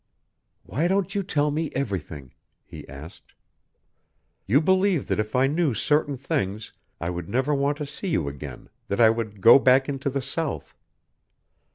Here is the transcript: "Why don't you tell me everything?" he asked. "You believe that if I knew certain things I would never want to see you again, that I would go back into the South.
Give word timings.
"Why 0.63 0.87
don't 0.87 1.13
you 1.13 1.21
tell 1.21 1.51
me 1.51 1.69
everything?" 1.75 2.33
he 2.65 2.89
asked. 2.89 3.35
"You 4.47 4.59
believe 4.59 5.05
that 5.09 5.19
if 5.19 5.35
I 5.35 5.45
knew 5.45 5.75
certain 5.75 6.17
things 6.17 6.73
I 6.99 7.11
would 7.11 7.29
never 7.29 7.53
want 7.53 7.77
to 7.77 7.85
see 7.85 8.07
you 8.07 8.27
again, 8.27 8.67
that 8.87 8.99
I 8.99 9.11
would 9.11 9.41
go 9.41 9.59
back 9.59 9.87
into 9.87 10.09
the 10.09 10.19
South. 10.23 10.75